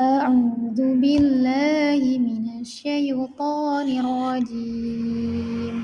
أعوذ 0.00 0.76
بالله 0.76 2.02
من 2.20 2.60
الشيطان 2.60 3.88
الرجيم 4.04 5.74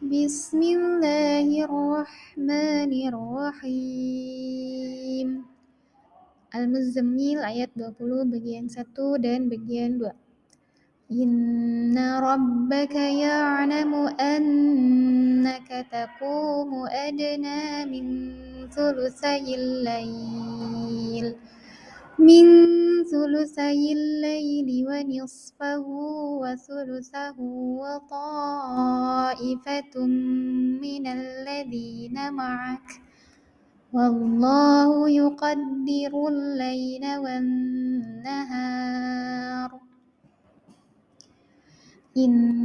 بسم 0.00 0.60
الله 0.62 1.48
الرحمن 1.68 2.92
الرحيم 3.12 4.30
Al-Muzammil 6.50 7.38
ayat 7.46 7.70
20 7.78 8.32
bagian 8.32 8.66
1 8.66 9.22
dan 9.22 9.52
bagian 9.52 10.02
2 10.02 10.16
Inna 11.14 12.24
rabbaka 12.24 13.04
ya'lamu 13.04 14.10
annaka 14.16 15.86
taqumu 15.92 16.88
adna 16.88 17.84
min 17.84 18.06
thulusayil 18.72 19.86
layl 19.86 21.38
من 22.19 22.45
ثلثي 23.03 23.93
الليل 23.93 24.87
ونصفه 24.87 25.85
وثلثه 26.41 27.35
وطائفة 27.81 28.85
من 30.81 31.07
الذين 31.07 32.33
معك. 32.33 32.89
والله 33.93 35.09
يقدر 35.09 36.13
الليل 36.27 37.17
والنهار. 37.17 38.65
إن 42.17 42.64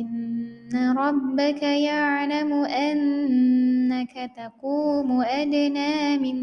إن 0.00 0.94
ربك 0.98 1.62
يعلم 1.62 2.52
أنك 2.52 4.32
تقوم 4.36 5.20
أدنى 5.20 6.18
من 6.18 6.36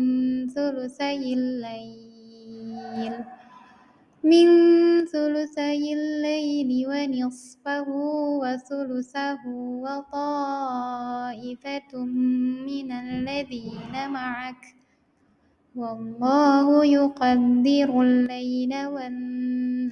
ثلثي 0.47 1.33
الليل. 1.33 3.13
من 4.23 4.47
ثلثي 5.05 5.93
الليل 5.93 6.87
ونصفه 6.87 7.89
وثلثه 8.41 9.47
وطائفة 9.85 10.85
من 12.67 12.91
الذين 12.91 14.09
معك. 14.09 14.75
والله 15.75 16.85
يقدر 16.85 18.01
الليل 18.01 18.85
والنهار. 18.85 19.91